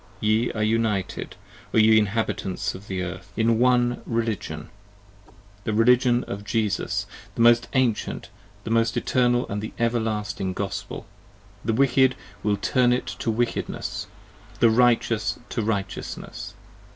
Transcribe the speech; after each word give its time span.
Ye 0.19 0.51
are 0.53 0.63
united, 0.63 1.35
O 1.75 1.77
ye 1.77 1.99
Inhabitants 1.99 2.73
of 2.73 2.89
Earth, 2.89 3.31
in 3.37 3.59
One 3.59 4.01
Religion: 4.07 4.69
The 5.63 5.75
Religion 5.75 6.23
of 6.23 6.43
Jesus: 6.43 7.05
the 7.35 7.41
most 7.41 7.67
Ancient, 7.73 8.31
the 8.63 8.75
Eternal 8.75 9.45
& 9.47 9.49
the 9.59 9.73
Everlasting 9.77 10.53
Gospel. 10.53 11.05
The 11.63 11.73
Wicked 11.73 12.15
will 12.41 12.57
turn 12.57 12.91
it 12.91 13.05
to 13.19 13.29
Wickedness, 13.29 14.07
the 14.59 14.71
Righteous 14.71 15.37
to 15.49 15.61
Righteousness. 15.61 16.55